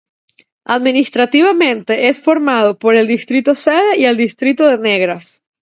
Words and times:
Administrativamente, 0.65 2.09
es 2.09 2.23
formado 2.23 2.79
por 2.79 2.95
el 2.95 3.05
distrito 3.05 3.53
sede 3.53 3.99
y 3.99 4.05
el 4.05 4.17
distrito 4.17 4.65
de 4.67 4.79
Negras. 4.79 5.43